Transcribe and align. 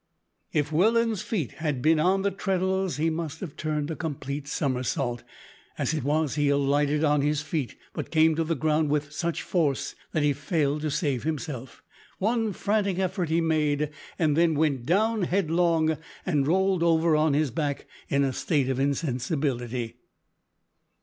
If 0.51 0.71
Welland's 0.71 1.21
feet 1.21 1.51
had 1.61 1.79
been 1.79 1.99
on 1.99 2.23
the 2.23 2.31
treadles 2.31 2.97
he 2.97 3.11
must 3.11 3.39
have 3.39 3.55
turned 3.55 3.91
a 3.91 3.95
complete 3.95 4.47
somersault. 4.47 5.21
As 5.77 5.93
it 5.93 6.03
was 6.03 6.33
he 6.33 6.49
alighted 6.49 7.03
on 7.03 7.21
his 7.21 7.43
feet, 7.43 7.75
but 7.93 8.09
came 8.09 8.33
to 8.33 8.43
the 8.43 8.55
ground 8.55 8.89
with 8.89 9.11
such 9.11 9.43
force 9.43 9.93
that 10.11 10.23
he 10.23 10.33
failed 10.33 10.81
to 10.81 10.89
save 10.89 11.21
himself. 11.21 11.83
One 12.17 12.51
frantic 12.51 12.97
effort 12.97 13.29
he 13.29 13.41
made 13.41 13.91
and 14.17 14.35
then 14.35 14.55
went 14.55 14.87
down 14.87 15.21
headlong 15.25 15.99
and 16.25 16.47
rolled 16.47 16.81
over 16.81 17.15
on 17.15 17.35
his 17.35 17.51
back 17.51 17.85
in 18.09 18.23
a 18.23 18.33
state 18.33 18.69
of 18.69 18.79
insensibility. 18.79 19.97